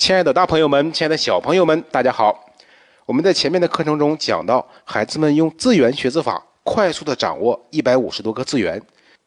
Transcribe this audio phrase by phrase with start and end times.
[0.00, 2.34] 亲爱的大朋友们，亲爱的小朋友们，大家好！
[3.04, 8.80] 我们在前面的课程中讲到，孩子们用字源学字法快速的掌握一百五十多个字源，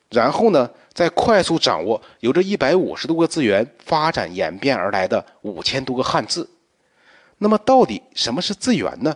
[0.10, 6.50] 然后呢，再快速掌握由这一百五十多个字源发展演变而来的五千多个汉字。
[7.38, 9.16] 那么，到底什么是字源呢？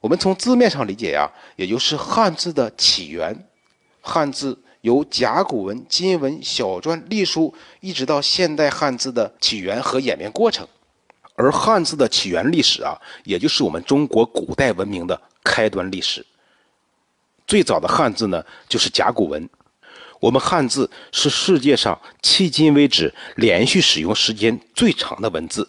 [0.00, 3.46] 我们从字面上理解呀，也就是汉字的起源。
[4.00, 10.66] 汉字由甲骨文、金文、小篆、隶书，一直到现代汉字的起源和演变过程。
[11.36, 16.24] 而汉字的起源历史啊，也就是我们中国古代文明的开端历史。
[17.44, 19.48] 最早的汉字呢，就是甲骨文。
[20.20, 25.68] 我们汉字是世界上迄今为止连续使用时间最长的文字，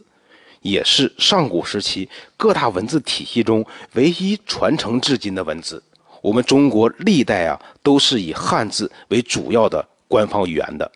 [0.62, 2.08] 也是上古时期
[2.38, 5.84] 各大文字体系中唯一传承至今的文字。
[6.22, 10.91] 我们中国历代啊，都是以汉字为主要的官方语言的。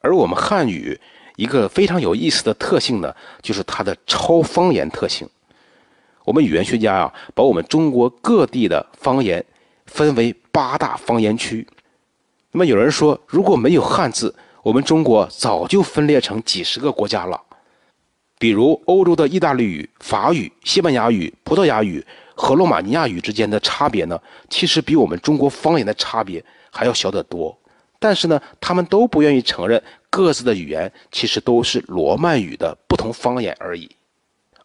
[0.00, 0.98] 而我们汉语。
[1.38, 5.26] 一个非常有意思的特性呢，就是它的超方言特性。
[6.24, 9.42] 我们语言学家啊，把我们中国各地的方言
[9.86, 11.64] 分为八大方言区。
[12.50, 17.40] 那么有人说，如果没有汉字，我们中国早就分裂成几十个国家了。
[18.36, 27.56] 比如欧洲的意大利语、法语、西班牙语、葡萄牙语和罗马尼亚语之间的差别呢，其实比我们中国方言的差别还要小得多。
[28.00, 29.80] 但是呢，他们都不愿意承认。
[30.10, 33.90] 各自的语言其实都是罗曼语的不同方言而已，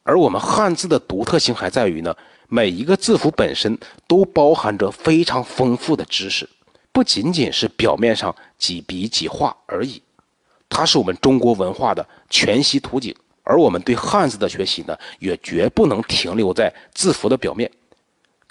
[0.04, 2.16] 而我们汉字的独特性还在于呢，
[2.48, 3.78] 每一个字符本身
[4.08, 6.50] 都包含着非常丰富的知识，
[6.92, 10.02] 不仅仅是表面上几笔几画而已，
[10.70, 13.16] 它是我们中国文化的全息图景。
[13.46, 17.70] 而我们对汉字的学习呢，也绝不能停留在字符的表面，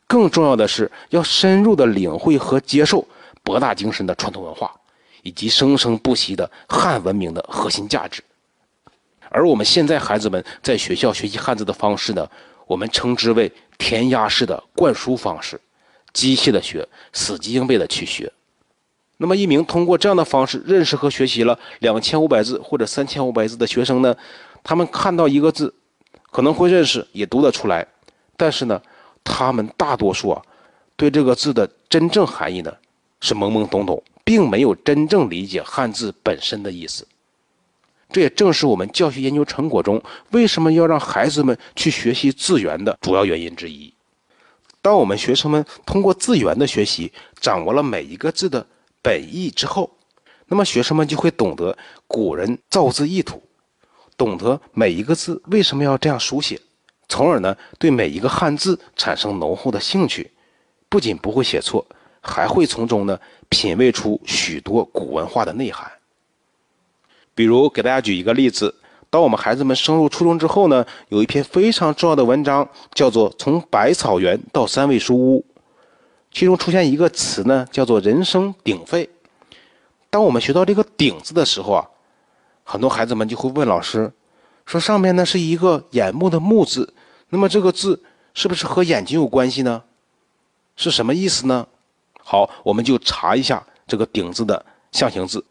[0.07, 3.03] 更重要的是要深入的领会和接受
[3.43, 4.71] 博大精深的传统文化。
[5.23, 8.23] 以及生生不息的汉文明的核心价值，
[9.29, 12.29] 而我们现在孩子们在学校学习汉字的方式呢，
[12.67, 15.61] 我们称之为填鸭式的灌输方式，
[16.13, 18.31] 机械的学，死记硬背的去学。
[19.19, 24.17] 那么，一名通过这样的方式认识和学习了两千五百字或者三千五百字的学生呢，
[24.65, 25.73] 他们看到一个字，
[26.33, 27.87] 可能会认识，也读得出来，
[28.37, 28.83] 但是呢，
[29.23, 30.43] 他们大多数啊，
[30.97, 32.75] 对这个字的真正含义呢，
[33.21, 34.03] 是懵懵懂懂。
[34.25, 37.07] 并没有真正理解汉字本身的意思，
[38.11, 43.93] 这也正是我们教学研究成果中为什么要让孩子们去学习字源的主要原因之一。
[44.81, 48.67] 当我们学生们通过字源的学习，掌握了每一个字的
[49.01, 49.91] 本意之后，
[50.47, 53.43] 那么学生们就会懂得古人造字意图，
[54.17, 56.61] 懂得每一个字为什么要这样书写，
[57.09, 60.33] 从而呢对每一个汉字产生浓厚的兴趣，
[60.89, 61.87] 不仅不会写错。
[62.23, 63.19] 还会从中呢
[63.51, 65.91] 品味出许多古文化的内涵。
[67.35, 68.75] 比如给大家举一个例子，
[69.11, 75.45] 当我们孩子们升入初中之后呢，有一篇非常重要的文章，叫做《从百草园到三味书屋》，
[76.31, 79.09] 其中出现一个词呢，叫做“人声鼎沸”。
[80.09, 81.89] 当我们学到这个“鼎”字的时候啊，
[82.65, 84.13] 很多孩子们就会问老师，
[84.65, 86.93] 说上面呢是一个眼目的“目”字，
[87.31, 88.03] 那么这个字
[88.35, 89.83] 是不是和眼睛有关系呢？
[90.77, 91.67] 是什么意思呢？
[92.25, 95.45] 好，我们就查一下这个“鼎”字的象形字。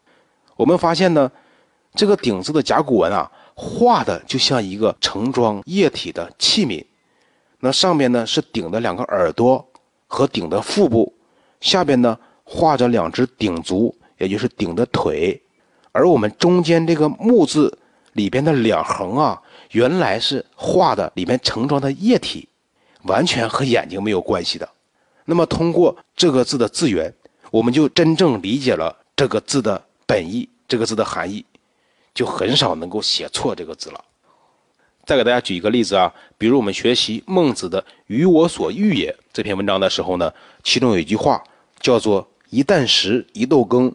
[0.56, 1.30] 我们发现呢，
[1.94, 6.84] 这个“鼎”字的甲骨文啊，画的就像一个盛装液体的器皿。
[7.60, 9.64] 那上面呢是鼎的两个耳朵
[10.08, 11.12] 和鼎的腹部，
[11.60, 15.40] 下边呢画着两只鼎足，也就是鼎的腿。
[15.92, 17.78] 而我们中间这个“木”字
[18.14, 19.40] 里边的两横啊，
[19.72, 22.48] 原来是画的里面盛装的液体，
[23.04, 24.68] 完全和眼睛没有关系的。
[25.32, 27.10] 那么，通过这个字的字源，
[27.50, 31.42] 我们就真正理解了这个字的本意，这个字的含义，
[32.12, 34.04] 就很少能够写错这个字了。
[35.06, 40.30] 再给大家举一个例子啊，比如我们学习孟子的“予我所欲也”这篇文章的时候呢，
[40.62, 41.42] 其中有一句话
[41.80, 43.90] 叫做“一旦食，一豆羹，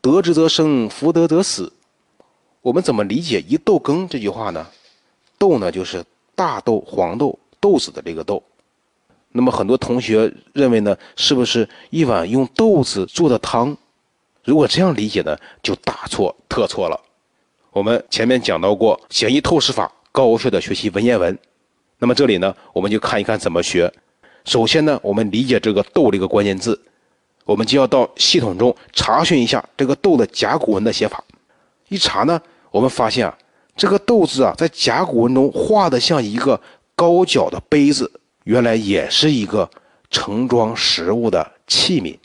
[0.00, 1.70] 得之则生，弗得则死”。
[2.62, 4.66] 我们怎么理解“一豆羹”这句话呢？
[5.36, 6.02] 豆呢，就是
[6.34, 8.42] 大豆、黄豆、豆子的这个豆。
[9.32, 13.76] 那么很多同学认为呢，是不是一碗用豆子做的汤？
[14.44, 16.98] 如果这样理解呢，就大错特错了。
[17.70, 21.38] 我们前面讲到过简易透视法，高效的学习文言文。
[21.98, 23.92] 那么这里呢，我们就看一看怎么学。
[24.44, 26.80] 首先呢，我们理解这个“豆”这个关键字，
[27.44, 31.22] 我们就要到系统中查询一下这个“豆”的甲骨文的写法。
[31.88, 32.40] 一查呢，
[32.70, 33.36] 我们发现啊，
[33.76, 36.58] 这个“豆”字啊，在甲骨文中画的像一个
[36.96, 38.10] 高脚的杯子。
[38.48, 39.70] 原来也是一个
[40.10, 42.18] 盛装食物的器皿，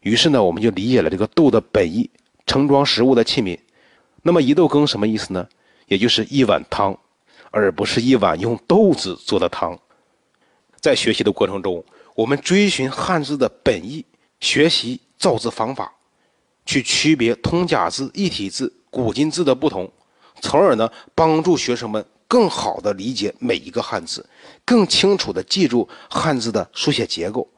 [0.00, 2.10] 于是呢，我们就理解了这个豆的本意，
[2.44, 3.56] 盛装食物的器皿。
[4.22, 5.46] 那么一豆羹什么意思呢？
[5.86, 6.98] 也就是一碗汤。
[7.52, 9.78] 而不是一碗用豆子做的汤。
[10.80, 11.84] 在学习的过程中，
[12.16, 14.04] 我们追寻汉字的本意，
[14.40, 15.92] 学习造字方法，
[16.66, 19.88] 去区别通假字、异体字、古今字的不同，
[20.40, 24.24] 从而呢帮助学生们更好地理解每一个汉字，
[24.64, 27.48] 更清楚地记住汉字的书写结构。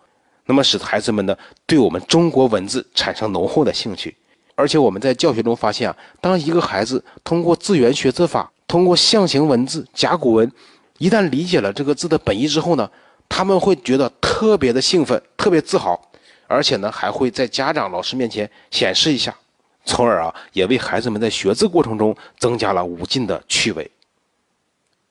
[0.45, 1.37] 那么使孩子们呢
[1.67, 4.17] 对我们中国文字产生浓厚的兴趣。
[4.55, 10.51] 而且我们在教学中发现啊，当一个孩子通过字源学字法，通过象形文字、甲骨文，
[10.99, 12.91] 一旦理解了这个字的本意之后呢。
[13.29, 16.01] 他们会觉得特别的兴奋，特别自豪，
[16.47, 19.35] 而且呢，还会在家长、老师面前显示一下，
[19.85, 23.91] 从而啊，也为孩子们在学字过程中增加了无尽的趣味。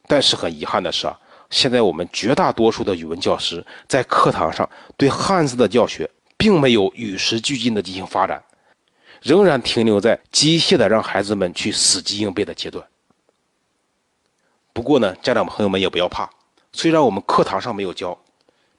[0.07, 1.19] 但是很遗憾的是啊，
[1.49, 8.43] 现在我们绝大多数的语文教师在课堂上对汉字的教学，并没有与时俱进的进行发展，
[9.21, 12.85] 仍然停留在机械的让孩子们去死记硬背的阶段。
[14.73, 16.29] 不过呢，家长朋友们也不要怕。
[16.73, 18.17] 虽然我们课堂上没有教，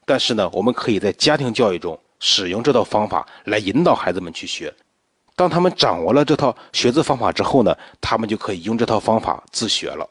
[0.05, 4.73] 但是呢，我们可以在家庭教育中使用这套方法来引导孩子们去学。
[5.35, 10.07] 当他们掌握了这套学字方法之后呢，他们就可以用这套方法自学了。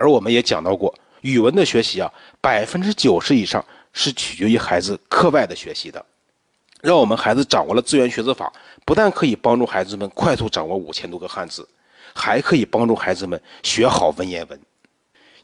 [0.00, 2.10] 而我们也讲到过，语文的学习啊，
[2.40, 3.62] 百分之九十以上
[3.92, 6.02] 是取决于孩子课外的学习的。
[6.80, 8.50] 让我们孩子掌握了资源学字法，
[8.86, 11.68] 不但可以帮助孩子们快速掌握五千多个汉字，
[12.14, 14.58] 还可以帮助孩子们学好文言文。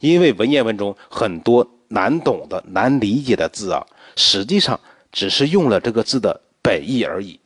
[0.00, 3.86] 因为文言文中很多难懂的、难理解的字啊，
[4.16, 4.80] 实际上
[5.12, 7.38] 只是用了这个字的本意而已。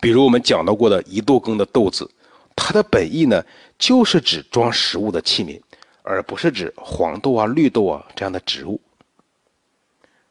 [0.00, 2.08] 比如我们讲到过的一豆羹的豆字，
[2.54, 3.44] 它的本意呢，
[3.76, 5.60] 就是指装食物的器皿，
[6.04, 8.80] 而不是指黄豆啊、绿豆啊这样的植物。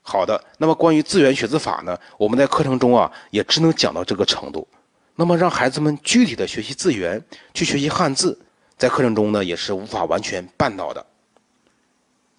[0.02, 4.68] 好的，那么关于字源学字法呢，我们在课程中啊，也只能讲到这个程度。
[5.16, 7.24] 那么让孩子们具体的学习字源，
[7.54, 8.40] 去学习汉字，
[8.78, 11.06] 在课程中呢，也是无法完全办到的。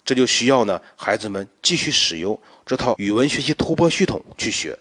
[0.03, 4.77] 这就需要呢，孩子们继续使用这套语文学习突破系统去学。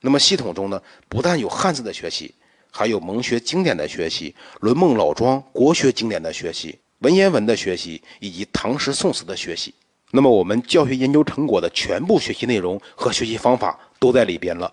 [0.00, 2.32] 那么系统中呢，不但有汉字的学习，
[2.70, 9.74] 还有蒙学经典的学习、论孟老庄国学经典的学习、文言文的学习以及唐诗宋词的学习。
[10.10, 14.72] 那么我们教学研究成果的全部学习内容和学习方法都在里边了。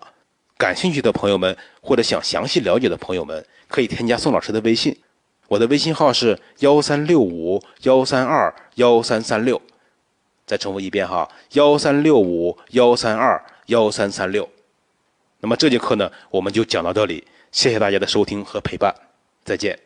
[0.56, 4.96] 感兴趣的朋友们或者想详细了解的朋友们，可以添加宋老师的微信。
[5.48, 9.60] 我的微信号是幺三六五幺三二幺三三六，
[10.46, 14.48] 再重复一遍哈，幺三六五幺三二幺三三六。
[15.40, 18.94] 那么这节课呢，我们就讲到这里，谢谢大家的收听和陪伴，
[19.44, 19.85] 再见。